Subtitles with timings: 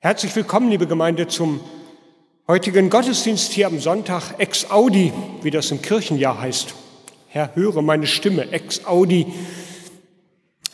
[0.00, 1.58] Herzlich willkommen, liebe Gemeinde, zum
[2.46, 5.12] heutigen Gottesdienst hier am Sonntag ex Audi,
[5.42, 6.72] wie das im Kirchenjahr heißt.
[7.26, 9.26] Herr, höre meine Stimme, ex Audi.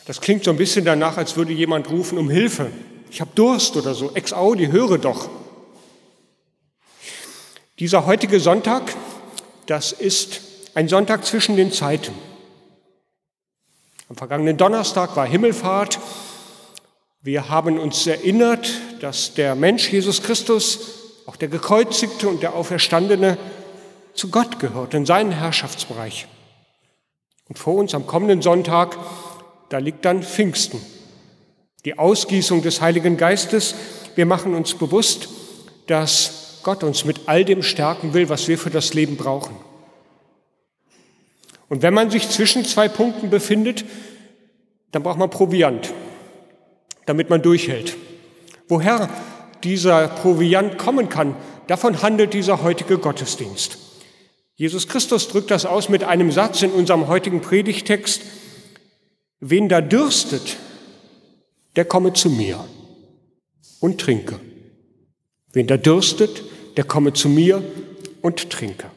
[0.05, 2.69] Das klingt so ein bisschen danach, als würde jemand rufen um Hilfe.
[3.09, 4.13] Ich habe Durst oder so.
[4.13, 5.27] Ex Audi, höre doch.
[7.79, 8.93] Dieser heutige Sonntag,
[9.65, 10.41] das ist
[10.75, 12.13] ein Sonntag zwischen den Zeiten.
[14.07, 15.97] Am vergangenen Donnerstag war Himmelfahrt.
[17.25, 18.69] Wir haben uns erinnert,
[18.99, 23.39] dass der Mensch Jesus Christus, auch der gekreuzigte und der auferstandene,
[24.13, 26.27] zu Gott gehört, in seinen Herrschaftsbereich.
[27.49, 28.95] Und vor uns am kommenden Sonntag,
[29.69, 30.79] da liegt dann Pfingsten,
[31.83, 33.73] die Ausgießung des Heiligen Geistes.
[34.13, 35.27] Wir machen uns bewusst,
[35.87, 39.55] dass Gott uns mit all dem stärken will, was wir für das Leben brauchen.
[41.69, 43.83] Und wenn man sich zwischen zwei Punkten befindet,
[44.91, 45.91] dann braucht man Proviant
[47.05, 47.95] damit man durchhält.
[48.67, 49.09] Woher
[49.63, 51.35] dieser Proviant kommen kann,
[51.67, 53.77] davon handelt dieser heutige Gottesdienst.
[54.55, 58.21] Jesus Christus drückt das aus mit einem Satz in unserem heutigen Predigtext,
[59.39, 60.57] wen da dürstet,
[61.75, 62.63] der komme zu mir
[63.79, 64.39] und trinke.
[65.51, 66.43] Wen da dürstet,
[66.77, 67.63] der komme zu mir
[68.21, 68.89] und trinke.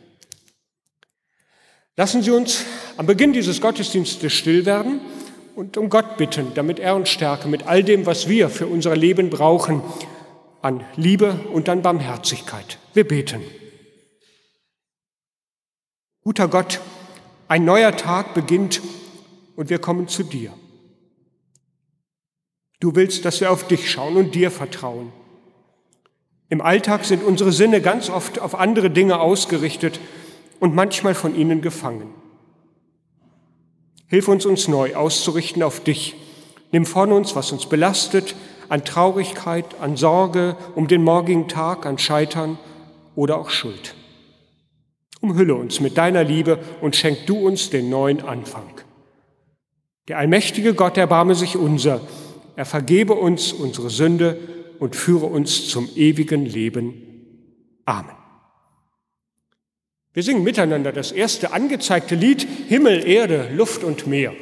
[1.97, 2.65] Lassen Sie uns
[2.97, 5.01] am Beginn dieses Gottesdienstes still werden
[5.59, 8.95] und um Gott bitten, damit er uns stärke mit all dem, was wir für unser
[8.95, 9.83] Leben brauchen,
[10.63, 12.79] an Liebe und an Barmherzigkeit.
[12.95, 13.43] Wir beten.
[16.23, 16.81] Guter Gott,
[17.49, 18.81] ein neuer Tag beginnt
[19.57, 20.53] und wir kommen zu dir.
[22.79, 25.13] Du willst, dass wir auf dich schauen und dir vertrauen.
[26.49, 29.99] Im Alltag sind unsere Sinne ganz oft auf andere Dinge ausgerichtet
[30.61, 32.15] und manchmal von ihnen gefangen.
[34.09, 36.17] Hilf uns, uns neu auszurichten auf dich.
[36.73, 38.35] Nimm von uns, was uns belastet,
[38.69, 42.59] an Traurigkeit, an Sorge um den morgigen Tag, an Scheitern
[43.15, 43.95] oder auch Schuld.
[45.21, 48.71] Umhülle uns mit deiner Liebe und schenk du uns den neuen Anfang.
[50.07, 52.01] Der allmächtige Gott erbarme sich unser,
[52.57, 54.39] er vergebe uns unsere Sünde
[54.79, 56.95] und führe uns zum ewigen Leben.
[57.85, 58.18] Amen.
[60.15, 64.35] Wir singen miteinander das erste angezeigte Lied Himmel, Erde, Luft und Meer.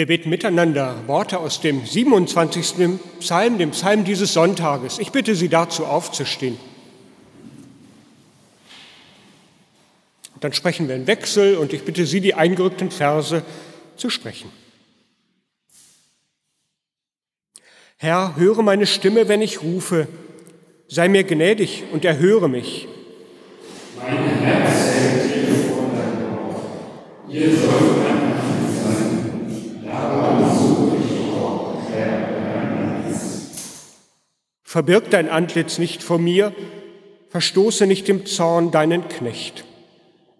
[0.00, 2.98] Wir beten miteinander Worte aus dem 27.
[3.18, 4.98] Psalm, dem Psalm dieses Sonntages.
[4.98, 6.58] Ich bitte Sie dazu aufzustehen.
[10.40, 13.42] Dann sprechen wir in Wechsel und ich bitte Sie, die eingerückten Verse
[13.98, 14.50] zu sprechen.
[17.98, 20.08] Herr, höre meine Stimme, wenn ich rufe.
[20.88, 22.88] Sei mir gnädig und erhöre mich.
[34.70, 36.54] Verbirg dein Antlitz nicht vor mir,
[37.28, 39.64] verstoße nicht im Zorn deinen Knecht.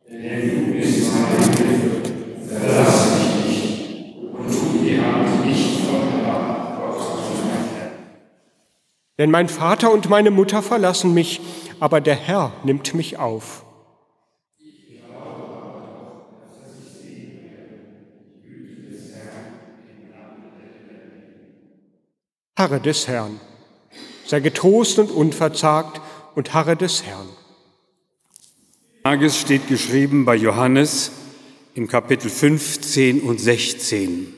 [0.09, 7.01] Denn du bist meine Hilfe, verlass mich nicht und tu die Hand nicht von Gott
[7.45, 7.91] mein.
[9.19, 11.41] Denn mein Vater und meine Mutter verlassen mich,
[11.81, 13.65] aber der Herr nimmt mich auf.
[22.57, 23.41] Harre des Herrn,
[24.31, 26.01] sei getrost und unverzagt
[26.37, 27.29] und harre des Herrn.
[29.03, 31.11] Tages steht geschrieben bei Johannes
[31.75, 34.33] im Kapitel 15 und 16.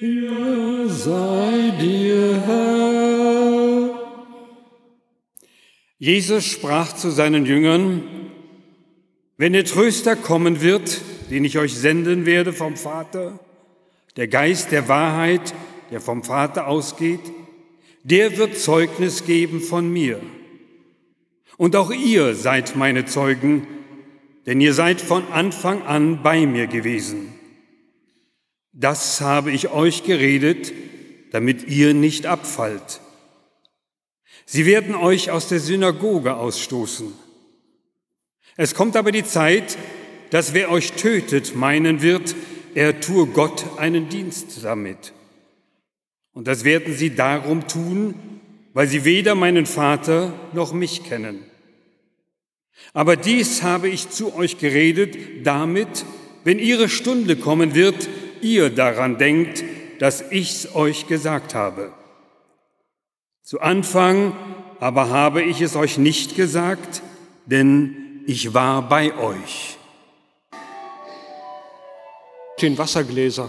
[0.00, 3.90] Hier sei dir, Herr.
[6.00, 8.02] Jesus sprach zu seinen Jüngern,
[9.36, 11.00] wenn der Tröster kommen wird,
[11.30, 13.38] den ich euch senden werde vom Vater,
[14.16, 15.54] der Geist der Wahrheit,
[15.92, 17.20] der vom Vater ausgeht,
[18.04, 20.20] der wird Zeugnis geben von mir.
[21.56, 23.66] Und auch ihr seid meine Zeugen,
[24.46, 27.32] denn ihr seid von Anfang an bei mir gewesen.
[28.72, 30.72] Das habe ich euch geredet,
[31.30, 33.00] damit ihr nicht abfallt.
[34.44, 37.12] Sie werden euch aus der Synagoge ausstoßen.
[38.56, 39.78] Es kommt aber die Zeit,
[40.30, 42.34] dass wer euch tötet, meinen wird,
[42.74, 45.12] er tue Gott einen Dienst damit.
[46.34, 48.14] Und das werden sie darum tun,
[48.72, 51.44] weil sie weder meinen Vater noch mich kennen.
[52.94, 56.04] Aber dies habe ich zu euch geredet, damit,
[56.44, 58.08] wenn ihre Stunde kommen wird,
[58.40, 59.62] ihr daran denkt,
[59.98, 61.92] dass ich's euch gesagt habe.
[63.42, 64.34] Zu Anfang
[64.82, 67.02] aber habe ich es euch nicht gesagt,
[67.46, 69.78] denn ich war bei euch.
[72.60, 73.48] Den Wassergläser.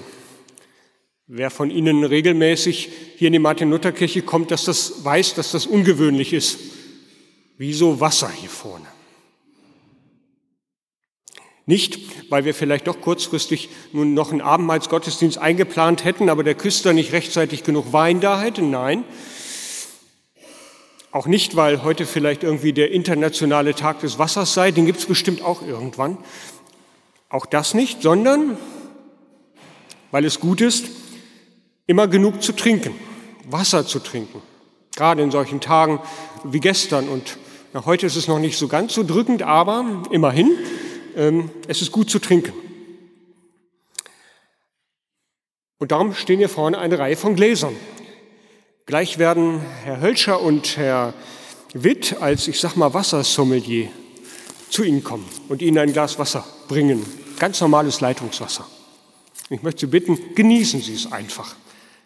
[1.28, 6.34] Wer von Ihnen regelmäßig hier in die Martin-Luther-Kirche kommt, dass das weiß, dass das ungewöhnlich
[6.34, 6.60] ist.
[7.58, 8.86] Wieso Wasser hier vorne?
[11.66, 16.92] Nicht, weil wir vielleicht doch kurzfristig nun noch einen Abendmahlsgottesdienst eingeplant hätten, aber der Küster
[16.92, 18.62] nicht rechtzeitig genug Wein da hätte.
[18.62, 19.06] Nein.
[21.12, 24.72] Auch nicht, weil heute vielleicht irgendwie der internationale Tag des Wassers sei.
[24.72, 26.18] Den gibt es bestimmt auch irgendwann.
[27.30, 28.58] Auch das nicht, sondern
[30.12, 30.90] weil es gut ist,
[31.88, 32.94] immer genug zu trinken,
[33.50, 34.42] Wasser zu trinken.
[34.96, 36.00] Gerade in solchen Tagen
[36.44, 37.10] wie gestern.
[37.10, 37.38] Und
[37.74, 40.52] na, heute ist es noch nicht so ganz so drückend, aber immerhin
[41.16, 42.54] ähm, es ist gut zu trinken.
[45.80, 47.76] Und darum stehen hier vorne eine Reihe von Gläsern.
[48.86, 51.14] Gleich werden Herr Hölscher und Herr
[51.74, 53.90] Witt als, ich sag mal, Wassersommelier
[54.70, 57.06] zu Ihnen kommen und Ihnen ein Glas Wasser bringen.
[57.40, 58.66] Ganz normales Leitungswasser.
[59.50, 61.56] Ich möchte Sie bitten, genießen Sie es einfach.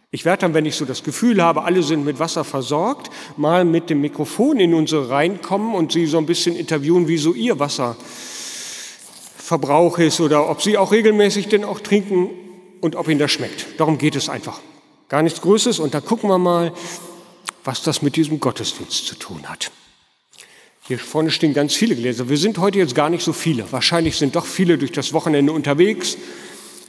[0.10, 3.66] Ich werde dann, wenn ich so das Gefühl habe, alle sind mit Wasser versorgt, mal
[3.66, 7.34] mit dem Mikrofon in unsere Reihen kommen und Sie so ein bisschen interviewen, wie so
[7.34, 7.98] Ihr Wasser
[9.38, 12.30] Verbrauch ist oder ob Sie auch regelmäßig denn auch trinken
[12.80, 13.66] und ob Ihnen das schmeckt.
[13.78, 14.62] Darum geht es einfach.
[15.10, 16.74] Gar nichts Größeres und dann gucken wir mal,
[17.66, 19.72] was das mit diesem Gottesdienst zu tun hat.
[20.88, 22.30] Hier vorne stehen ganz viele Gläser.
[22.30, 23.70] Wir sind heute jetzt gar nicht so viele.
[23.74, 26.18] Wahrscheinlich sind doch viele durch das Wochenende unterwegs.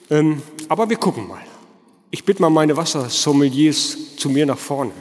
[0.09, 1.43] Ähm, aber wir gucken mal.
[2.11, 4.93] Ich bitte mal meine Wassersommeliers zu mir nach vorne.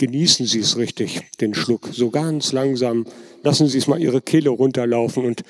[0.00, 1.90] Genießen Sie es richtig, den Schluck.
[1.92, 3.04] So ganz langsam
[3.42, 5.42] lassen Sie es mal Ihre Kehle runterlaufen und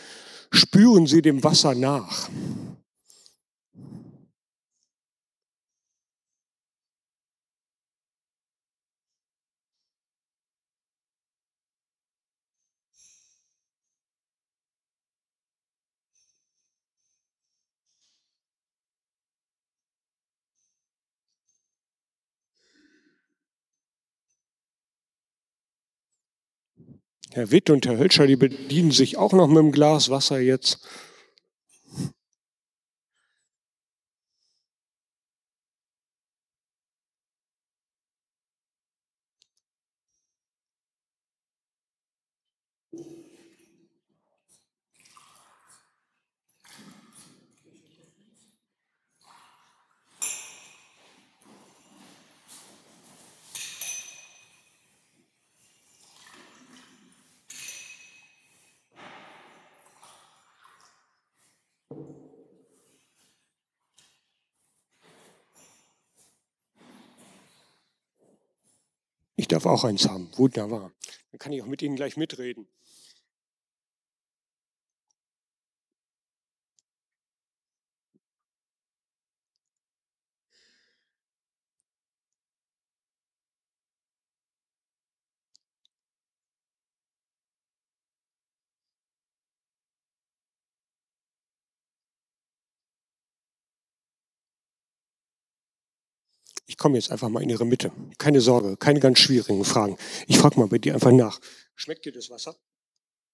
[0.51, 2.29] spüren Sie dem Wasser nach.
[27.33, 30.81] Herr Witt und Herr Hölscher, die bedienen sich auch noch mit einem Glas Wasser jetzt.
[69.51, 70.31] Darf auch eins haben.
[70.37, 70.93] Wunderbar.
[71.33, 72.67] Dann kann ich auch mit Ihnen gleich mitreden.
[96.70, 97.93] Ich komme jetzt einfach mal in Ihre Mitte.
[98.19, 99.97] Keine Sorge, keine ganz schwierigen Fragen.
[100.27, 101.39] Ich frage mal bei dir einfach nach.
[101.77, 102.57] Schmeckt dir das Wasser?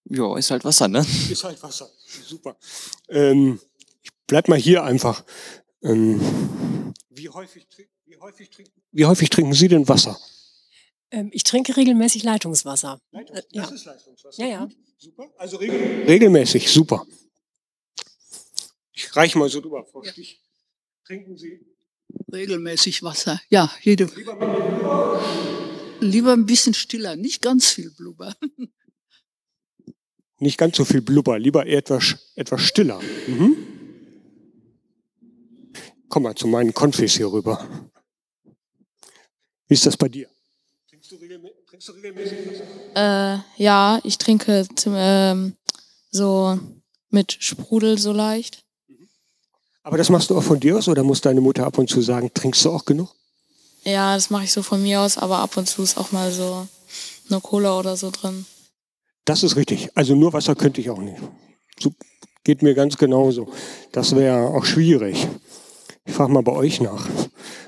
[0.04, 1.06] Ja, ist halt Wasser, ne?
[1.30, 1.88] Ist halt Wasser.
[2.24, 2.56] Super.
[3.08, 3.60] Ähm,
[4.02, 5.24] ich bleib mal hier einfach.
[5.82, 6.20] Ähm,
[7.08, 7.66] wie, häufig,
[8.04, 10.18] wie, häufig trinken, wie häufig trinken Sie denn Wasser?
[11.12, 13.00] Ähm, ich trinke regelmäßig Leitungswasser.
[13.12, 13.62] Leitungs Äh, ja.
[13.62, 14.42] Das ist Leistungswasser.
[14.42, 14.64] Ja, ja.
[14.64, 15.30] Gut, Super.
[15.36, 17.06] Also regel regelmäßig, super.
[18.92, 19.84] Ich reiche mal so drüber.
[19.84, 20.40] Frau Stich,
[21.04, 21.75] trinken Sie
[22.32, 23.40] Regelmäßig Wasser.
[23.48, 24.08] Ja, jede.
[26.00, 28.34] Lieber ein bisschen stiller, nicht ganz viel Blubber.
[30.38, 33.00] nicht ganz so viel Blubber, lieber eher etwas, etwas stiller.
[33.26, 33.56] Mhm.
[36.08, 37.90] Komm mal zu meinen Konfis hier rüber.
[39.68, 40.28] Wie ist das bei dir?
[40.88, 43.44] Trinkst du, regelmä trinkst du regelmäßig Wasser?
[43.58, 45.56] Äh, ja, ich trinke zum, ähm,
[46.10, 46.58] so
[47.10, 48.65] mit Sprudel so leicht.
[49.86, 52.00] Aber das machst du auch von dir aus oder muss deine Mutter ab und zu
[52.00, 53.14] sagen, trinkst du auch genug?
[53.84, 56.32] Ja, das mache ich so von mir aus, aber ab und zu ist auch mal
[56.32, 56.66] so
[57.30, 58.46] eine Cola oder so drin.
[59.26, 59.90] Das ist richtig.
[59.94, 61.18] Also nur Wasser könnte ich auch nicht.
[61.78, 61.92] So
[62.42, 63.48] geht mir ganz genauso.
[63.92, 65.28] Das wäre auch schwierig.
[66.04, 67.08] Ich frage mal bei euch nach,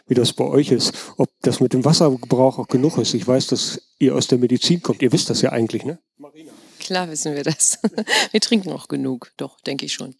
[0.09, 3.15] wie das bei euch ist, ob das mit dem Wassergebrauch auch genug ist.
[3.15, 5.03] Ich weiß, dass ihr aus der Medizin kommt.
[5.03, 6.01] Ihr wisst das ja eigentlich, ne?
[6.17, 6.51] Marina.
[6.81, 7.79] Klar wissen wir das.
[8.33, 10.17] Wir trinken auch genug, doch, denke ich schon.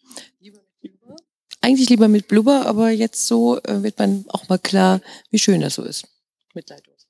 [1.69, 5.61] Eigentlich lieber mit Blubber, aber jetzt so äh, wird man auch mal klar, wie schön
[5.61, 6.09] das so ist.
[6.55, 7.09] Mit Leitungswasser.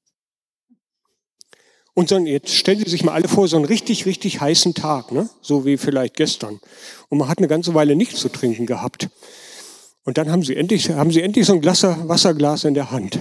[1.95, 5.13] Und dann jetzt stellen Sie sich mal alle vor, so einen richtig, richtig heißen Tag,
[5.13, 5.31] ne?
[5.43, 6.59] so wie vielleicht gestern.
[7.09, 9.09] Und man hat eine ganze Weile nichts zu trinken gehabt.
[10.03, 13.17] Und dann haben Sie endlich, haben Sie endlich so ein Glas, Wasserglas in der Hand.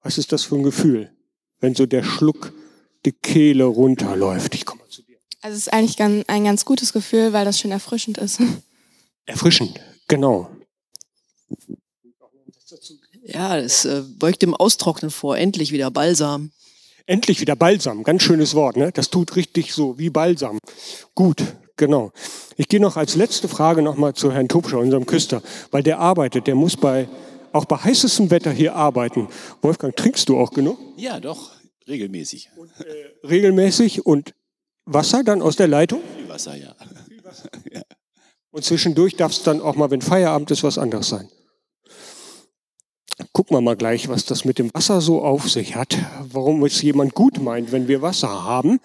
[0.00, 1.12] Was ist das für ein Gefühl,
[1.60, 2.54] wenn so der Schluck
[3.04, 4.54] die Kehle runterläuft?
[4.54, 5.18] Ich komme mal zu dir.
[5.42, 8.40] Also es ist eigentlich ein ganz gutes Gefühl, weil das schön erfrischend ist.
[9.26, 9.78] Erfrischend,
[10.08, 10.50] genau.
[13.22, 15.36] Ja, es äh, beugt dem Austrocknen vor.
[15.36, 16.50] Endlich wieder Balsam.
[17.06, 18.92] Endlich wieder Balsam, ganz schönes Wort, ne?
[18.92, 20.58] Das tut richtig so wie Balsam.
[21.14, 21.42] Gut,
[21.76, 22.12] genau.
[22.56, 26.46] Ich gehe noch als letzte Frage nochmal zu Herrn Tobscher, unserem Küster, weil der arbeitet,
[26.46, 27.08] der muss bei,
[27.52, 29.28] auch bei heißestem Wetter hier arbeiten.
[29.62, 30.78] Wolfgang, trinkst du auch genug?
[30.98, 31.52] Ja, doch,
[31.86, 32.50] regelmäßig.
[32.56, 34.34] Und, äh, regelmäßig und
[34.84, 36.00] Wasser dann aus der Leitung?
[36.16, 36.74] Viel Wasser, ja.
[37.72, 37.82] ja.
[38.50, 41.28] Und zwischendurch darf es dann auch mal, wenn Feierabend ist, was anderes sein.
[43.32, 45.96] Gucken wir mal gleich, was das mit dem Wasser so auf sich hat.
[46.32, 48.80] Warum es jemand gut meint, wenn wir Wasser haben.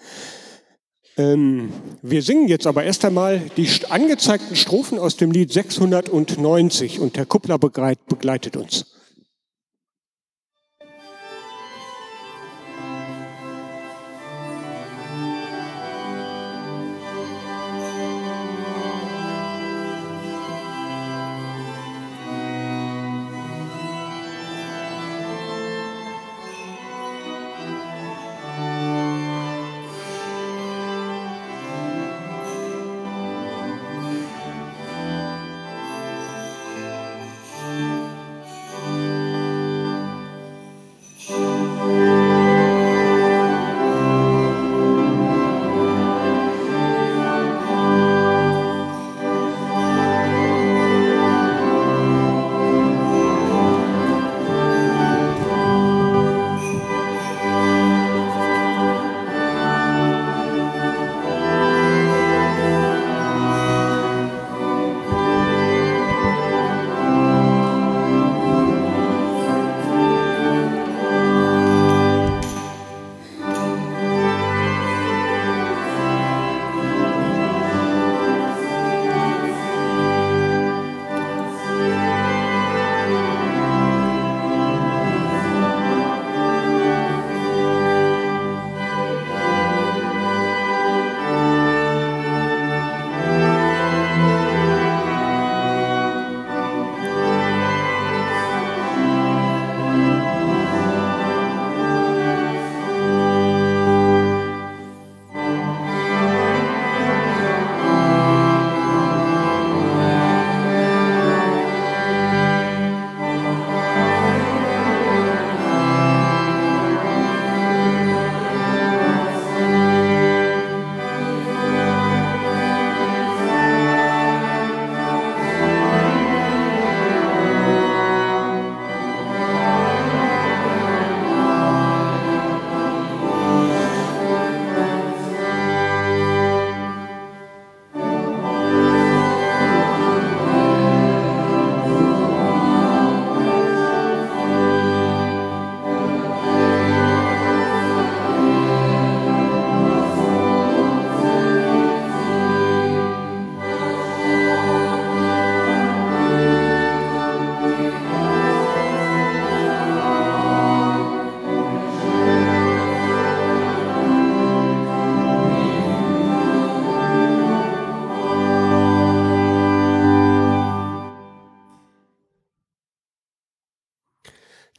[1.16, 7.16] Ähm, wir singen jetzt aber erst einmal die angezeigten Strophen aus dem Lied 690 und
[7.16, 8.93] Herr Kuppler begleit, begleitet uns.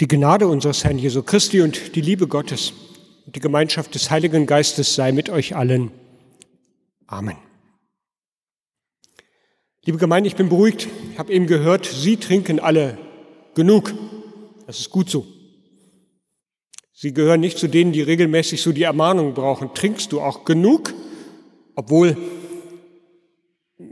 [0.05, 2.73] Die Gnade unseres Herrn Jesu Christi und die Liebe Gottes
[3.25, 5.89] und die Gemeinschaft des Heiligen Geistes sei mit euch allen.
[7.07, 7.37] Amen.
[9.83, 10.87] Liebe Gemeinde, ich bin beruhigt.
[11.11, 12.99] Ich habe eben gehört, Sie trinken alle
[13.55, 13.95] genug.
[14.67, 15.25] Das ist gut so.
[16.93, 19.73] Sie gehören nicht zu denen, die regelmäßig so die Ermahnung brauchen.
[19.73, 20.93] Trinkst du auch genug?
[21.73, 22.15] Obwohl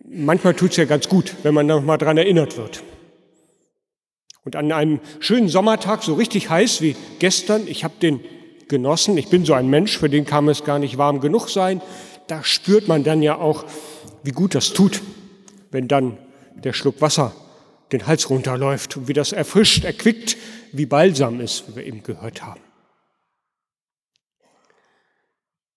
[0.06, 2.84] manchmal tut es ja ganz gut, wenn man noch mal dran erinnert wird.
[4.45, 8.19] Und an einem schönen Sommertag, so richtig heiß wie gestern, ich habe den
[8.67, 11.82] genossen, ich bin so ein Mensch, für den kann es gar nicht warm genug sein,
[12.27, 13.65] da spürt man dann ja auch,
[14.23, 15.01] wie gut das tut,
[15.71, 16.17] wenn dann
[16.56, 17.34] der Schluck Wasser
[17.91, 20.38] den Hals runterläuft und wie das erfrischt, erquickt,
[20.71, 22.62] wie Balsam ist, wie wir eben gehört haben.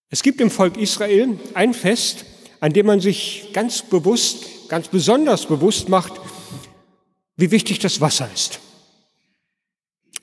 [0.08, 2.24] Es gibt im Volk Israel ein Fest,
[2.60, 6.12] an dem man sich ganz bewusst, ganz besonders bewusst macht,
[7.36, 8.60] wie wichtig das Wasser ist.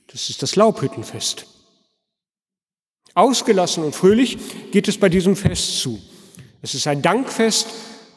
[0.08, 1.46] Das ist das Laubhüttenfest.
[3.16, 4.38] Ausgelassen und fröhlich
[4.72, 6.02] geht es bei diesem Fest zu.
[6.62, 7.68] Es ist ein Dankfest,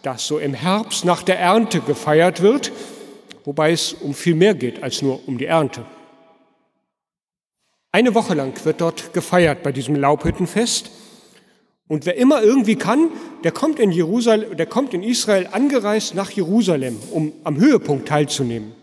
[0.03, 2.73] das so im Herbst nach der Ernte gefeiert wird,
[3.45, 5.85] wobei es um viel mehr geht als nur um die Ernte.
[7.93, 10.91] Eine Woche lang wird dort gefeiert bei diesem Laubhüttenfest.
[11.89, 13.11] Und wer immer irgendwie kann,
[13.45, 18.75] der kommt in Jerusalem, der kommt in Israel angereist nach Jerusalem, um am Höhepunkt teilzunehmen.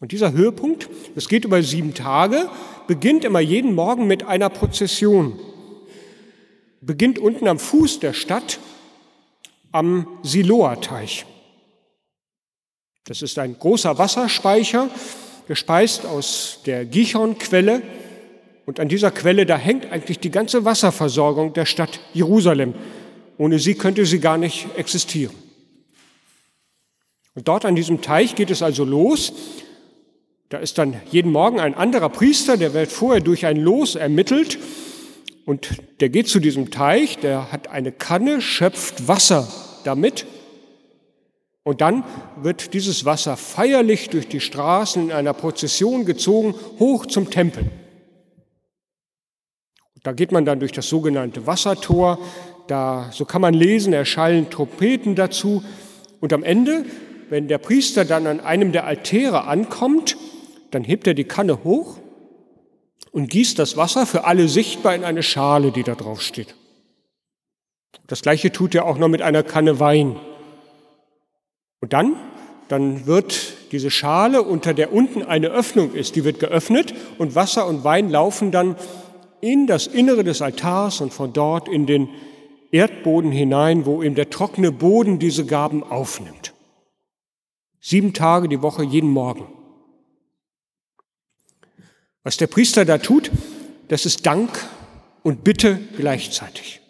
[0.00, 2.48] Und dieser Höhepunkt, das geht über sieben Tage,
[2.86, 5.38] beginnt immer jeden Morgen mit einer Prozession.
[6.80, 8.58] Beginnt unten am Fuß der Stadt
[9.72, 11.26] am Siloa-Teich.
[13.04, 14.88] Das ist ein großer Wasserspeicher,
[15.46, 17.82] gespeist aus der Gichon-Quelle.
[18.64, 22.74] Und an dieser Quelle, da hängt eigentlich die ganze Wasserversorgung der Stadt Jerusalem.
[23.36, 25.34] Ohne sie könnte sie gar nicht existieren.
[27.34, 29.32] Und dort an diesem Teich geht es also los
[30.50, 34.58] da ist dann jeden Morgen ein anderer Priester, der wird vorher durch ein Los ermittelt
[35.46, 39.46] und der geht zu diesem Teich, der hat eine Kanne, schöpft Wasser
[39.84, 40.26] damit
[41.62, 42.02] und dann
[42.42, 47.66] wird dieses Wasser feierlich durch die Straßen in einer Prozession gezogen, hoch zum Tempel.
[50.02, 52.18] Da geht man dann durch das sogenannte Wassertor,
[52.66, 55.62] da, so kann man lesen, erschallen Trompeten dazu
[56.18, 56.86] und am Ende,
[57.28, 60.16] wenn der Priester dann an einem der Altäre ankommt,
[60.70, 61.98] dann hebt er die Kanne hoch
[63.12, 66.54] und gießt das Wasser für alle sichtbar in eine Schale, die da drauf steht.
[68.06, 70.16] Das gleiche tut er auch noch mit einer Kanne Wein.
[71.80, 72.16] Und dann,
[72.68, 77.66] dann wird diese Schale, unter der unten eine Öffnung ist, die wird geöffnet und Wasser
[77.66, 78.76] und Wein laufen dann
[79.40, 82.08] in das Innere des Altars und von dort in den
[82.72, 86.54] Erdboden hinein, wo eben der trockene Boden diese Gaben aufnimmt.
[87.80, 89.46] Sieben Tage die Woche, jeden Morgen.
[92.22, 93.30] Was der Priester da tut,
[93.88, 94.50] das ist Dank
[95.22, 96.80] und Bitte gleichzeitig.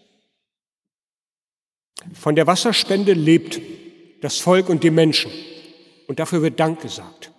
[2.14, 3.60] Von der Wasserspende lebt
[4.20, 5.30] das Volk und die Menschen.
[6.08, 7.30] Und dafür wird Dank gesagt.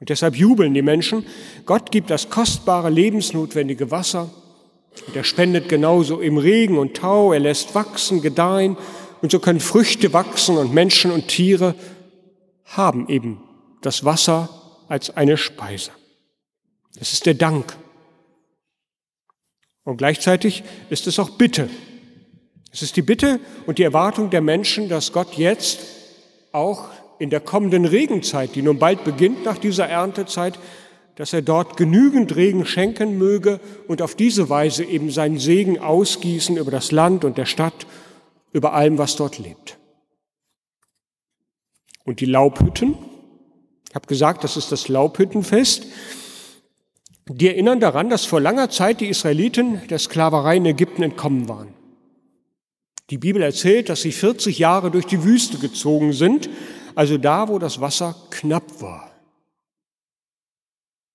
[0.00, 1.26] Und deshalb jubeln die Menschen.
[1.66, 4.30] Gott gibt das kostbare, lebensnotwendige Wasser.
[5.06, 7.32] Und er spendet genauso im Regen und Tau.
[7.32, 8.76] Er lässt wachsen, gedeihen.
[9.20, 11.74] Und so können Früchte wachsen und Menschen und Tiere
[12.64, 13.42] haben eben
[13.82, 14.48] das Wasser
[14.88, 15.90] als eine Speise.
[16.96, 17.76] Das ist der Dank.
[19.84, 21.70] Und gleichzeitig ist es auch Bitte.
[22.72, 25.80] Es ist die Bitte und die Erwartung der Menschen, dass Gott jetzt
[26.52, 30.58] auch in der kommenden Regenzeit, die nun bald beginnt nach dieser Erntezeit,
[31.16, 36.56] dass er dort genügend Regen schenken möge und auf diese Weise eben seinen Segen ausgießen
[36.56, 37.86] über das Land und der Stadt,
[38.52, 39.78] über allem, was dort lebt.
[42.04, 42.96] Und die Laubhütten,
[43.88, 45.86] ich habe gesagt, das ist das Laubhüttenfest,
[47.36, 51.74] die erinnern daran, dass vor langer Zeit die Israeliten der Sklaverei in Ägypten entkommen waren.
[53.10, 56.48] Die Bibel erzählt, dass sie 40 Jahre durch die Wüste gezogen sind,
[56.94, 59.10] also da, wo das Wasser knapp war.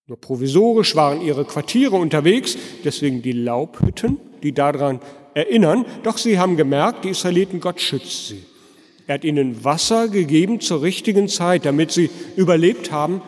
[0.08, 4.99] Nur provisorisch waren ihre Quartiere unterwegs, deswegen die Laubhütten, die daran
[5.34, 8.43] erinnern, doch sie haben gemerkt, die Israeliten, Gott schützt sie.
[9.08, 13.21] Er hat ihnen Wasser gegeben zur richtigen Zeit, damit sie überlebt haben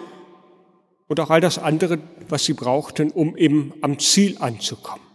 [1.07, 5.05] und auch all das andere, was sie brauchten, um eben am Ziel anzukommen.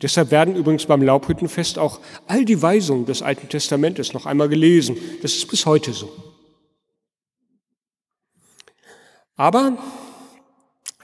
[0.00, 4.96] Deshalb werden übrigens beim Laubhüttenfest auch all die Weisungen des Alten Testamentes noch einmal gelesen.
[5.22, 6.12] Das ist bis heute so.
[9.36, 9.78] Aber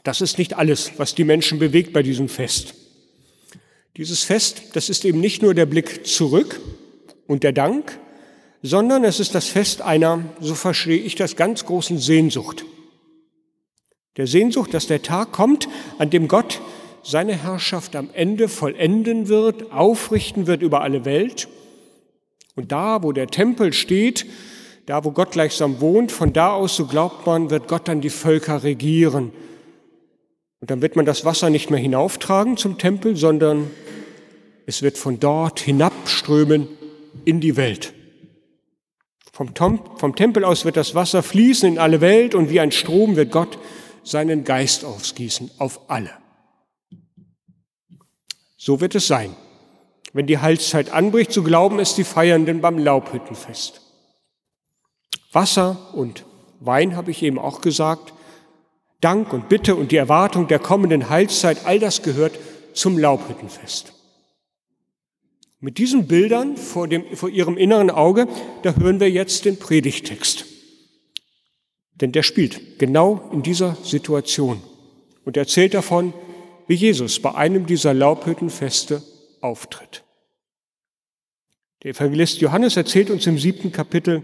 [0.02, 2.74] das ist nicht alles, was die Menschen bewegt bei diesem Fest.
[3.96, 6.60] Dieses Fest, das ist eben nicht nur der Blick zurück
[7.26, 7.98] und der Dank,
[8.62, 12.64] sondern es ist das Fest einer, so verstehe ich das, ganz großen Sehnsucht.
[14.18, 16.60] Der Sehnsucht, dass der Tag kommt, an dem Gott
[17.04, 21.48] seine Herrschaft am Ende vollenden wird, aufrichten wird über alle Welt.
[22.56, 24.26] Und da, wo der Tempel steht,
[24.86, 28.10] da, wo Gott gleichsam wohnt, von da aus, so glaubt man, wird Gott dann die
[28.10, 29.32] Völker regieren.
[30.60, 33.70] Und dann wird man das Wasser nicht mehr hinauftragen zum Tempel, sondern
[34.66, 36.66] es wird von dort hinabströmen
[37.24, 37.92] in die Welt.
[39.32, 42.72] Vom, Tom, vom Tempel aus wird das Wasser fließen in alle Welt und wie ein
[42.72, 43.56] Strom wird Gott
[44.10, 46.10] seinen Geist ausgießen auf alle.
[48.56, 49.34] So wird es sein.
[50.12, 53.82] Wenn die Heilszeit anbricht, so glauben es die Feiernden beim Laubhüttenfest.
[55.32, 56.24] Wasser und
[56.60, 58.14] Wein habe ich eben auch gesagt.
[59.00, 62.36] Dank und Bitte und die Erwartung der kommenden Heilszeit, all das gehört
[62.72, 63.92] zum Laubhüttenfest.
[65.60, 68.26] Mit diesen Bildern vor, dem, vor Ihrem inneren Auge,
[68.62, 70.46] da hören wir jetzt den Predigtext.
[72.00, 74.62] Denn der spielt genau in dieser Situation
[75.24, 76.14] und erzählt davon,
[76.66, 79.02] wie Jesus bei einem dieser Laubhüttenfeste
[79.40, 80.04] auftritt.
[81.82, 84.22] Der Evangelist Johannes erzählt uns im siebten Kapitel,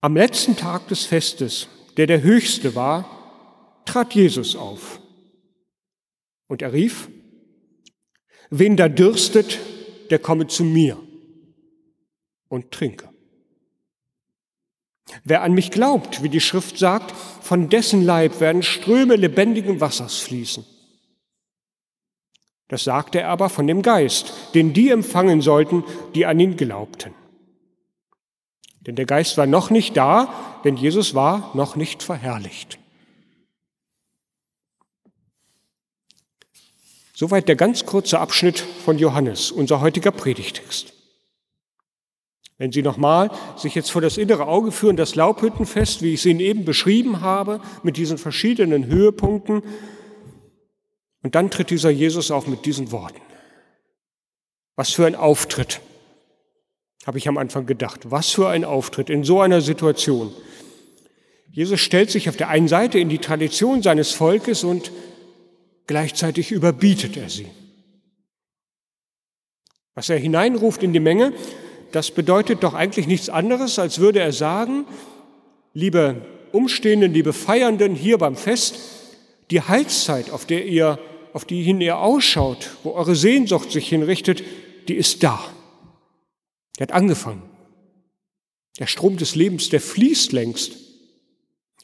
[0.00, 5.00] am letzten Tag des Festes, der der höchste war, trat Jesus auf.
[6.46, 7.08] Und er rief,
[8.50, 9.58] wen da dürstet,
[10.10, 11.00] der komme zu mir
[12.48, 13.13] und trinke.
[15.22, 17.12] Wer an mich glaubt, wie die Schrift sagt,
[17.42, 20.64] von dessen Leib werden Ströme lebendigen Wassers fließen.
[22.68, 27.14] Das sagte er aber von dem Geist, den die empfangen sollten, die an ihn glaubten.
[28.80, 32.78] Denn der Geist war noch nicht da, denn Jesus war noch nicht verherrlicht.
[37.14, 40.93] Soweit der ganz kurze Abschnitt von Johannes, unser heutiger Predigtext.
[42.56, 46.26] Wenn Sie nochmal sich jetzt vor das innere Auge führen, das Laubhüttenfest, wie ich es
[46.26, 49.62] Ihnen eben beschrieben habe, mit diesen verschiedenen Höhepunkten,
[51.22, 53.20] und dann tritt dieser Jesus auf mit diesen Worten.
[54.76, 55.80] Was für ein Auftritt,
[57.06, 58.10] habe ich am Anfang gedacht.
[58.10, 60.34] Was für ein Auftritt in so einer Situation.
[61.50, 64.92] Jesus stellt sich auf der einen Seite in die Tradition seines Volkes und
[65.86, 67.46] gleichzeitig überbietet er sie.
[69.94, 71.32] Was er hineinruft in die Menge,
[71.94, 74.84] das bedeutet doch eigentlich nichts anderes, als würde er sagen,
[75.74, 78.78] liebe Umstehenden, liebe Feiernden hier beim Fest,
[79.52, 80.98] die Heilszeit, auf der ihr,
[81.32, 84.42] auf die hin ihr ausschaut, wo eure Sehnsucht sich hinrichtet,
[84.88, 85.38] die ist da.
[86.80, 87.42] Der hat angefangen.
[88.80, 90.72] Der Strom des Lebens, der fließt längst.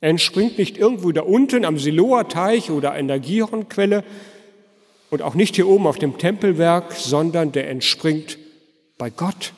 [0.00, 4.02] Er entspringt nicht irgendwo da unten am Siloa-Teich oder in der Gihon-Quelle
[5.10, 8.38] und auch nicht hier oben auf dem Tempelwerk, sondern der entspringt
[8.98, 9.52] bei Gott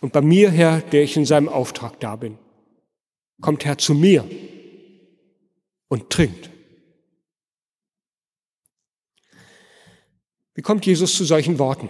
[0.00, 2.38] und bei mir, Herr, der ich in seinem Auftrag da bin.
[3.40, 4.28] Kommt Herr zu mir
[5.88, 6.50] und trinkt.
[10.54, 11.88] Wie kommt Jesus zu solchen Worten?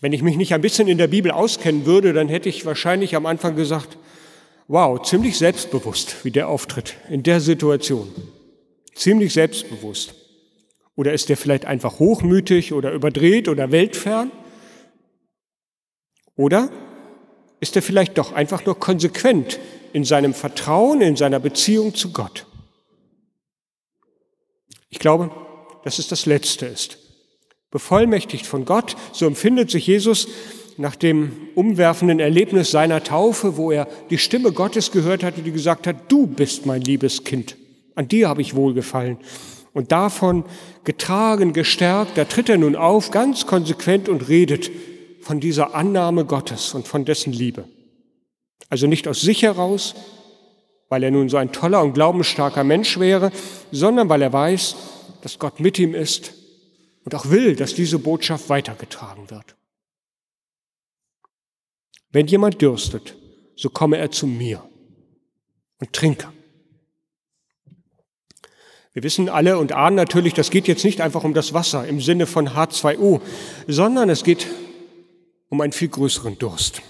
[0.00, 3.14] Wenn ich mich nicht ein bisschen in der Bibel auskennen würde, dann hätte ich wahrscheinlich
[3.14, 3.98] am Anfang gesagt,
[4.66, 8.10] wow, ziemlich selbstbewusst, wie der auftritt in der Situation.
[8.94, 10.14] Ziemlich selbstbewusst.
[10.96, 14.30] Oder ist der vielleicht einfach hochmütig oder überdreht oder weltfern?
[16.36, 16.70] Oder
[17.60, 19.58] ist er vielleicht doch einfach nur konsequent
[19.92, 22.46] in seinem Vertrauen, in seiner Beziehung zu Gott?
[24.88, 25.30] Ich glaube,
[25.84, 26.98] dass es das Letzte ist.
[27.70, 30.28] Bevollmächtigt von Gott, so empfindet sich Jesus
[30.76, 35.86] nach dem umwerfenden Erlebnis seiner Taufe, wo er die Stimme Gottes gehört hatte, die gesagt
[35.86, 37.56] hat, du bist mein liebes Kind,
[37.94, 39.18] an dir habe ich wohlgefallen.
[39.72, 40.44] Und davon
[40.84, 44.70] getragen, gestärkt, da tritt er nun auf, ganz konsequent und redet
[45.22, 47.64] von dieser Annahme Gottes und von dessen Liebe.
[48.68, 49.94] Also nicht aus sich heraus,
[50.88, 53.30] weil er nun so ein toller und glaubensstarker Mensch wäre,
[53.70, 54.76] sondern weil er weiß,
[55.22, 56.34] dass Gott mit ihm ist
[57.04, 59.56] und auch will, dass diese Botschaft weitergetragen wird.
[62.10, 63.16] Wenn jemand dürstet,
[63.56, 64.62] so komme er zu mir
[65.78, 66.28] und trinke.
[68.92, 72.00] Wir wissen alle und ahnen natürlich, das geht jetzt nicht einfach um das Wasser im
[72.00, 73.22] Sinne von H2O,
[73.66, 74.46] sondern es geht
[75.52, 76.80] um einen viel größeren Durst.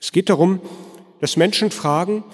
[0.00, 0.62] Es geht darum,
[1.20, 2.24] dass Menschen fragen,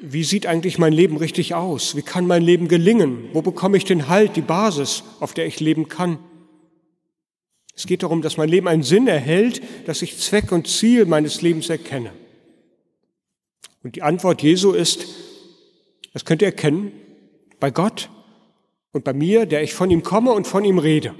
[0.00, 1.94] wie sieht eigentlich mein Leben richtig aus?
[1.94, 3.28] Wie kann mein Leben gelingen?
[3.34, 6.18] Wo bekomme ich den Halt, die Basis, auf der ich leben kann?
[7.76, 11.42] Es geht darum, dass mein Leben einen Sinn erhält, dass ich Zweck und Ziel meines
[11.42, 12.10] Lebens erkenne.
[13.82, 15.06] Und die Antwort Jesu ist,
[16.14, 16.92] das könnt ihr erkennen,
[17.58, 18.08] bei Gott
[18.92, 21.14] und bei mir, der ich von ihm komme und von ihm rede.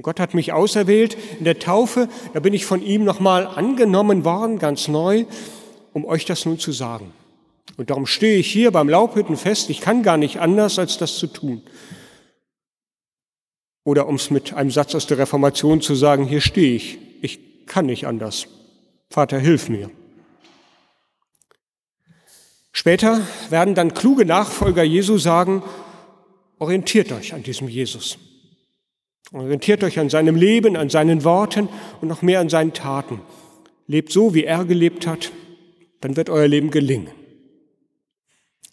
[0.00, 4.58] Gott hat mich auserwählt in der Taufe, da bin ich von ihm nochmal angenommen worden,
[4.58, 5.26] ganz neu,
[5.92, 7.12] um euch das nun zu sagen.
[7.76, 9.70] Und darum stehe ich hier beim Laubhüttenfest.
[9.70, 11.62] Ich kann gar nicht anders, als das zu tun.
[13.84, 16.98] Oder um es mit einem Satz aus der Reformation zu sagen, hier stehe ich.
[17.20, 18.46] Ich kann nicht anders.
[19.10, 19.90] Vater, hilf mir.
[22.72, 25.62] Später werden dann kluge Nachfolger Jesu sagen,
[26.58, 28.18] orientiert euch an diesem Jesus.
[29.32, 31.68] Orientiert euch an seinem Leben, an seinen Worten
[32.00, 33.20] und noch mehr an seinen Taten.
[33.86, 35.32] Lebt so, wie er gelebt hat,
[36.02, 37.08] dann wird euer Leben gelingen.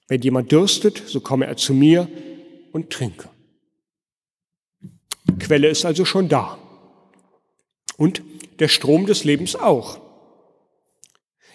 [0.10, 2.10] Wenn jemand dürstet, so komme er zu mir
[2.74, 3.30] und trinke.
[4.82, 6.58] Die Quelle ist also schon da.
[7.96, 8.22] Und
[8.60, 10.00] der Strom des Lebens auch.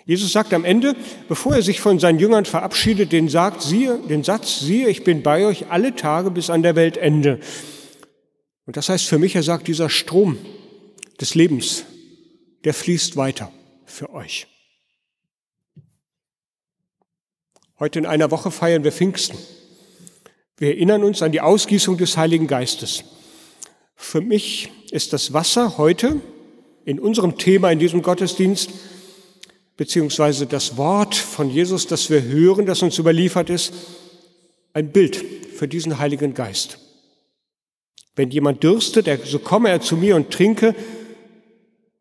[0.06, 0.94] Jesus sagt am Ende,
[1.28, 5.22] bevor er sich von seinen Jüngern verabschiedet, den, sagt, siehe, den Satz, siehe, ich bin
[5.22, 7.40] bei euch alle Tage bis an der Weltende.
[8.66, 10.38] Und das heißt für mich, er sagt, dieser Strom
[11.20, 11.84] des Lebens,
[12.64, 13.52] der fließt weiter
[13.84, 14.46] für euch.
[17.78, 19.36] Heute in einer Woche feiern wir Pfingsten.
[20.56, 23.04] Wir erinnern uns an die Ausgießung des Heiligen Geistes.
[23.96, 26.20] Für mich ist das Wasser heute
[26.84, 28.70] in unserem Thema in diesem Gottesdienst
[29.76, 33.72] beziehungsweise das Wort von Jesus, das wir hören, das uns überliefert ist,
[34.72, 35.16] ein Bild
[35.56, 36.78] für diesen Heiligen Geist.
[38.16, 40.74] Wenn jemand dürstet, so komme er zu mir und trinke.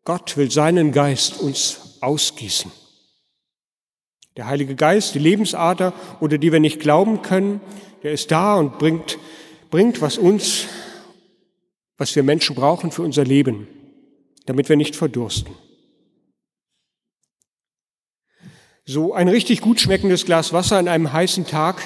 [0.04, 2.70] Gott will seinen Geist uns ausgießen.
[4.36, 7.60] Der Heilige Geist, die Lebensader oder die wir nicht glauben können,
[8.02, 9.18] der ist da und bringt,
[9.70, 10.66] bringt was uns,
[11.96, 13.68] was wir Menschen brauchen für unser Leben,
[14.46, 15.54] damit wir nicht verdursten.
[18.84, 21.82] So ein richtig gut schmeckendes Glas Wasser an einem heißen Tag,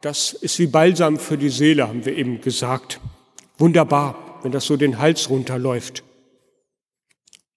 [0.00, 3.00] das ist wie Balsam für die Seele, haben wir eben gesagt.
[3.64, 6.04] Wunderbar, wenn das so den Hals runterläuft.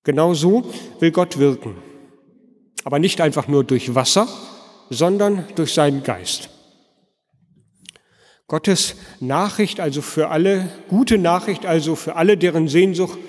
[0.06, 1.76] Genau so will Gott wirken.
[2.86, 4.26] Aber nicht einfach nur durch Wasser,
[4.90, 6.50] sondern durch seinen Geist.
[8.48, 13.20] Gottes Nachricht also für alle, gute Nachricht also für alle, deren Sehnsucht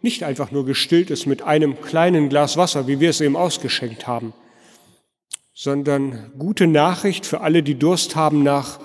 [0.00, 4.06] nicht einfach nur gestillt ist mit einem kleinen Glas Wasser, wie wir es eben ausgeschenkt
[4.06, 4.34] haben,
[5.52, 8.78] sondern gute Nachricht für alle, die Durst haben nach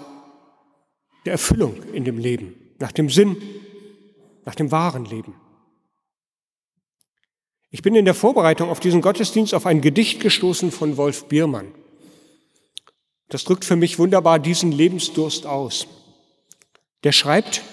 [1.28, 3.38] der Erfüllung in dem Leben, nach dem Sinn,
[4.46, 5.36] nach dem wahren Leben.
[7.72, 11.74] Ich bin in der Vorbereitung auf diesen Gottesdienst auf ein Gedicht gestoßen von Wolf Biermann.
[13.28, 15.88] Das drückt für mich wunderbar diesen Lebensdurst aus.
[17.04, 17.64] Der schreibt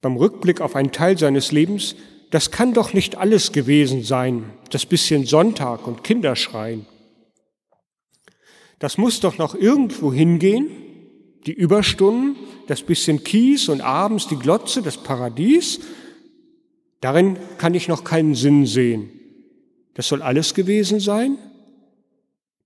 [0.00, 1.94] beim Rückblick auf einen Teil seines Lebens,
[2.30, 6.86] das kann doch nicht alles gewesen sein, das bisschen Sonntag und Kinderschreien.
[8.78, 10.70] Das muss doch noch irgendwo hingehen,
[11.46, 12.36] die Überstunden,
[12.70, 15.80] das bisschen Kies und abends die Glotze, das Paradies.
[17.00, 19.10] Darin kann ich noch keinen Sinn sehen.
[19.94, 21.36] Das soll alles gewesen sein?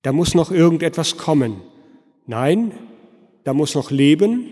[0.02, 1.62] Da muss noch irgendetwas kommen.
[2.26, 2.72] Nein,
[3.44, 4.46] da muss noch Leben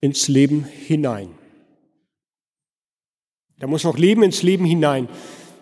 [0.00, 1.28] ins Leben hinein.
[3.58, 5.10] Da muss noch Leben ins Leben hinein.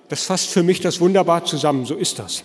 [0.09, 1.87] Das fasst für mich das wunderbar zusammen.
[1.87, 2.45] So ist das.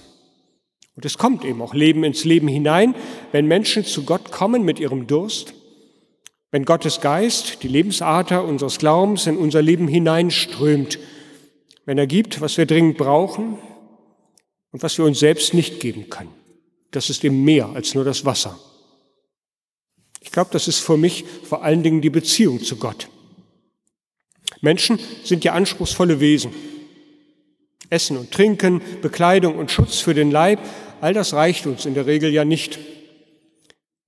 [0.95, 2.95] Und es kommt eben auch Leben ins Leben hinein,
[3.31, 5.53] wenn Menschen zu Gott kommen mit ihrem Durst,
[6.51, 10.99] wenn Gottes Geist, die Lebensader unseres Glaubens in unser Leben hineinströmt,
[11.85, 13.57] wenn er gibt, was wir dringend brauchen
[14.71, 16.33] und was wir uns selbst nicht geben können.
[16.91, 18.57] Das ist eben mehr als nur das Wasser.
[20.21, 23.09] Ich glaube, das ist für mich vor allen Dingen die Beziehung zu Gott.
[24.61, 26.51] Menschen sind ja anspruchsvolle Wesen.
[27.89, 30.59] Essen und Trinken, Bekleidung und Schutz für den Leib,
[30.99, 32.79] all das reicht uns in der Regel ja nicht.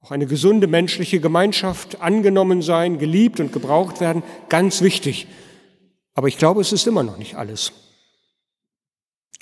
[0.01, 5.27] Auch eine gesunde menschliche Gemeinschaft, angenommen sein, geliebt und gebraucht werden, ganz wichtig.
[6.13, 7.73] Aber ich glaube, es ist immer noch nicht alles.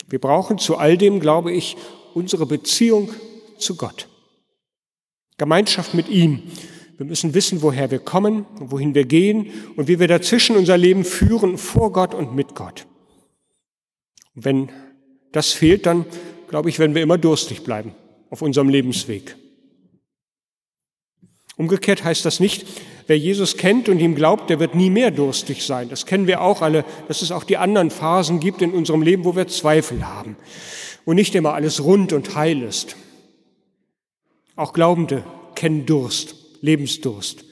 [0.07, 1.77] Wir brauchen zu all dem, glaube ich,
[2.13, 3.09] unsere Beziehung
[3.57, 4.07] zu Gott.
[5.37, 6.43] Gemeinschaft mit ihm.
[6.97, 10.77] Wir müssen wissen, woher wir kommen und wohin wir gehen und wie wir dazwischen unser
[10.77, 12.87] Leben führen, vor Gott und mit Gott.
[14.35, 14.71] Und wenn
[15.31, 16.05] das fehlt, dann
[16.47, 17.93] glaube ich, werden wir immer durstig bleiben
[18.29, 19.35] auf unserem Lebensweg.
[21.57, 22.67] Umgekehrt heißt das nicht,
[23.07, 25.89] wer Jesus kennt und ihm glaubt, der wird nie mehr durstig sein.
[25.89, 29.25] Das kennen wir auch alle, dass es auch die anderen Phasen gibt in unserem Leben,
[29.25, 30.37] wo wir Zweifel haben
[31.03, 32.95] und nicht immer alles rund und heil ist.
[34.55, 35.23] Auch Glaubende
[35.55, 37.43] kennen Durst, Lebensdurst.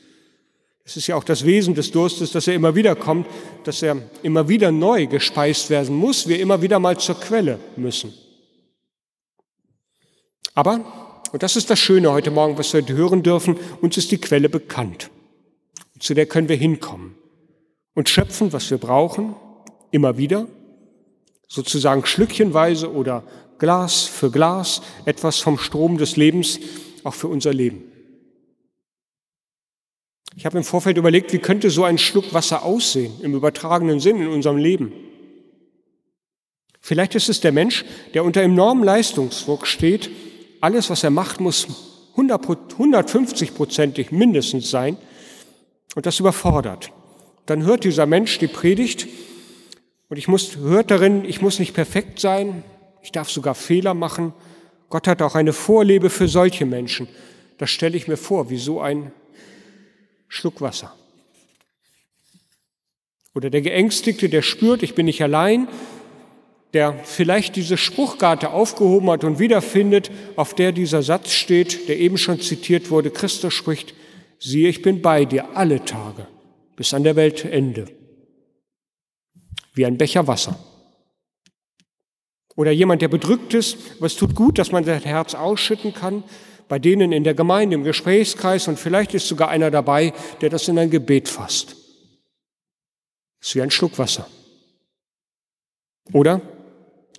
[0.83, 3.27] Es ist ja auch das Wesen des Durstes, dass er immer wieder kommt,
[3.63, 8.13] dass er immer wieder neu gespeist werden muss, wir immer wieder mal zur Quelle müssen.
[10.53, 14.17] Aber, und das ist das Schöne heute Morgen, was wir hören dürfen, uns ist die
[14.17, 15.09] Quelle bekannt.
[15.99, 17.15] Zu der können wir hinkommen
[17.93, 19.35] und schöpfen, was wir brauchen,
[19.91, 20.47] immer wieder,
[21.47, 23.23] sozusagen schlückchenweise oder
[23.57, 26.59] Glas für Glas etwas vom Strom des Lebens
[27.03, 27.83] auch für unser Leben.
[30.35, 34.19] Ich habe im Vorfeld überlegt, wie könnte so ein Schluck Wasser aussehen, im übertragenen Sinn
[34.19, 34.91] in unserem Leben.
[36.81, 40.09] Vielleicht ist es der Mensch, der unter enormem Leistungsdruck steht.
[40.65, 41.67] Alles, was er macht, muss
[42.17, 44.97] 150-prozentig mindestens sein
[45.93, 46.91] und das überfordert.
[47.45, 49.07] Dann hört dieser Mensch die Predigt
[50.09, 52.63] und ich muss, hört darin, ich muss nicht perfekt sein,
[53.03, 54.33] ich darf sogar Fehler machen.
[54.89, 57.07] Gott hat auch eine Vorliebe für solche Menschen.
[57.59, 59.11] Das stelle ich mir vor, wie so ein
[60.27, 60.95] Schluck Wasser.
[63.35, 65.67] Oder der Geängstigte, der spürt, ich bin nicht allein,
[66.75, 72.17] der vielleicht diese Spruchkarte aufgehoben hat und wiederfindet, auf der dieser Satz steht, der eben
[72.17, 73.11] schon zitiert wurde.
[73.11, 73.93] Christus spricht,
[74.39, 76.27] siehe, ich bin bei dir alle Tage
[76.75, 77.85] bis an der Weltende.
[79.73, 80.59] Wie ein Becher Wasser.
[82.57, 86.25] Oder jemand, der bedrückt ist, aber es tut gut, dass man sein Herz ausschütten kann,
[86.67, 90.67] bei denen in der Gemeinde, im Gesprächskreis und vielleicht ist sogar einer dabei, der das
[90.67, 91.77] in ein Gebet fasst.
[93.39, 94.27] Das ist wie ein Schluck Wasser.
[96.11, 96.41] Oder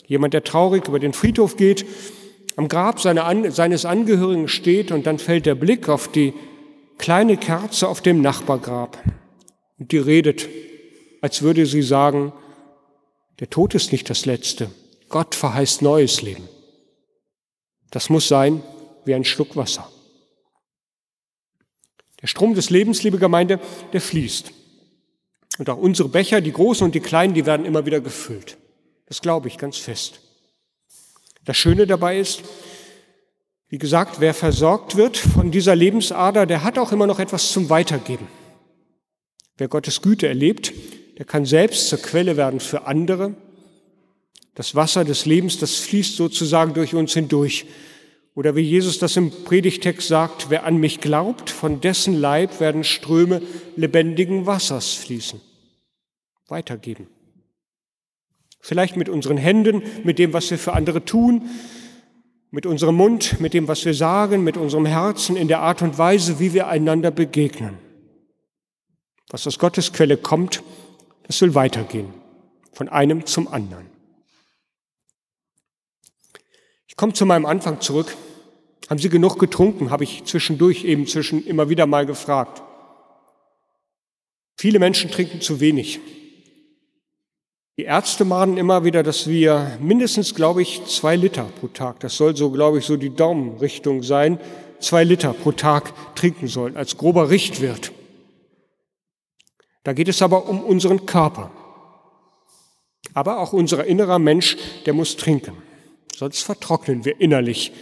[0.07, 1.85] jemand, der traurig über den Friedhof geht,
[2.57, 6.33] am Grab seines Angehörigen steht und dann fällt der Blick auf die
[6.99, 9.03] kleine Kerze auf dem Nachbargrab
[9.79, 10.49] und die redet,
[11.21, 12.33] als würde sie sagen,
[13.41, 14.71] der Tod ist nicht das Letzte.
[15.11, 16.49] Gott verheißt neues Leben.
[17.91, 18.63] Das muss sein
[19.05, 19.91] wie ein Schluck Wasser.
[22.23, 23.61] Der Strom des Lebens, liebe Gemeinde,
[23.93, 24.53] der fließt.
[25.59, 28.57] Und auch unsere Becher, die großen und die kleinen, die werden immer wieder gefüllt.
[29.07, 30.21] Das glaube ich ganz fest.
[31.45, 32.43] Das Schöne dabei ist,
[33.69, 37.69] wie gesagt, wer versorgt wird von dieser Lebensader, der hat auch immer noch etwas zum
[37.69, 38.29] Weitergeben.
[39.57, 40.73] Wer Gottes Güte erlebt,
[41.19, 43.35] der kann selbst zur Quelle werden für andere.
[44.55, 47.67] Das Wasser des Lebens, das fließt sozusagen durch uns hindurch.
[48.35, 52.85] Oder wie Jesus das im Predigtext sagt, wer an mich glaubt, von dessen Leib werden
[52.85, 53.41] Ströme
[53.77, 55.41] lebendigen Wassers fließen.
[56.49, 57.09] Weitergeben.
[58.67, 61.49] Vielleicht mit unseren Händen, mit dem, was wir für andere tun,
[62.51, 65.99] mit unserem Mund, mit dem, was wir sagen, mit unserem Herzen, in der Art und
[65.99, 67.79] Weise, wie wir einander begegnen.
[69.29, 70.65] Was aus Gottes Quelle kommt,
[71.29, 72.13] das will weitergehen,
[72.73, 73.87] von einem zum anderen.
[76.89, 78.17] Ich komme zu meinem Anfang zurück.
[78.91, 82.65] Haben Sie genug getrunken, habe ich zwischendurch eben zwischen immer wieder mal gefragt.
[84.57, 86.01] Viele Menschen trinken zu wenig.
[87.79, 92.17] Die Ärzte mahnen immer wieder, dass wir mindestens, glaube ich, zwei Liter pro Tag, das
[92.17, 94.41] soll so, glaube ich, so die Daumenrichtung sein,
[94.81, 97.93] zwei Liter pro Tag trinken sollen, als grober Richtwert.
[99.85, 101.51] Da geht es aber um unseren Körper.
[103.13, 104.57] Aber auch unser innerer Mensch,
[104.87, 105.59] der muss trinken.
[106.17, 107.73] Sonst vertrocknen wir innerlich,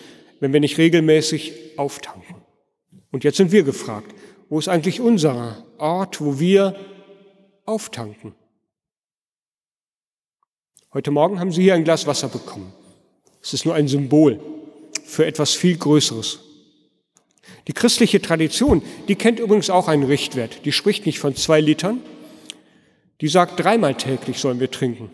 [0.40, 2.42] wenn wir nicht regelmäßig auftanken.
[3.12, 4.12] Und jetzt sind wir gefragt,
[4.48, 6.74] wo ist eigentlich unser Ort, wo wir
[7.64, 8.34] auftanken?
[10.94, 12.72] Heute Morgen haben Sie hier ein Glas Wasser bekommen.
[13.42, 14.38] Es ist nur ein Symbol
[15.04, 16.38] für etwas viel Größeres.
[17.66, 20.64] Die christliche Tradition, die kennt übrigens auch einen Richtwert.
[20.64, 22.00] Die spricht nicht von zwei Litern.
[23.20, 25.10] Die sagt, dreimal täglich sollen wir trinken.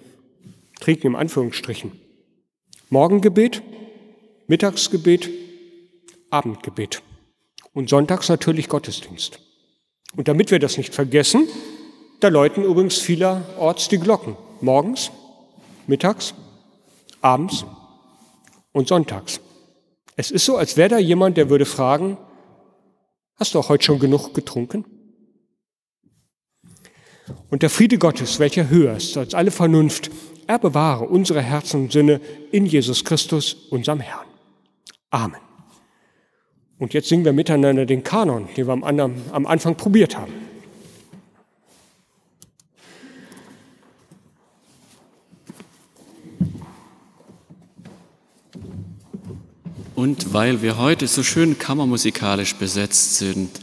[0.80, 1.92] Trinken im Anführungsstrichen.
[2.90, 3.62] Morgengebet,
[4.48, 5.30] Mittagsgebet,
[6.28, 7.00] Abendgebet.
[7.72, 9.38] Und sonntags natürlich Gottesdienst.
[10.14, 11.48] Und damit wir das nicht vergessen,
[12.20, 14.36] da läuten übrigens vielerorts die Glocken.
[14.60, 15.10] Morgens,
[15.90, 16.34] mittags,
[17.20, 17.66] abends
[18.72, 19.40] und sonntags.
[20.16, 22.16] Es ist so, als wäre da jemand, der würde fragen,
[23.40, 24.84] Hast du auch heute schon genug getrunken?
[27.48, 30.10] Und der Friede Gottes, welcher höher ist als alle Vernunft,
[30.46, 32.20] er bewahre unsere Herzen und Sinne
[32.52, 34.26] in Jesus Christus, unserem Herrn.
[35.08, 35.40] Amen.
[36.78, 38.74] Und jetzt singen wir miteinander den Kanon, den wir
[39.32, 40.32] am Anfang probiert haben.
[50.00, 53.59] Und weil wir heute so schön kammermusikalisch besetzt sind,